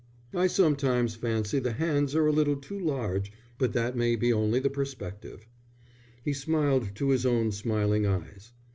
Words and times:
"I 0.33 0.47
sometimes 0.47 1.13
fancy 1.13 1.59
the 1.59 1.73
hands 1.73 2.15
are 2.15 2.25
a 2.25 2.31
little 2.31 2.55
too 2.55 2.79
large, 2.79 3.31
but 3.59 3.73
that 3.73 3.95
may 3.95 4.15
be 4.15 4.33
only 4.33 4.59
the 4.59 4.67
perspective." 4.71 5.47
He 6.23 6.33
smiled 6.33 6.95
to 6.95 7.09
his 7.09 7.23
own 7.23 7.51
smiling 7.51 8.07
eyes. 8.07 8.51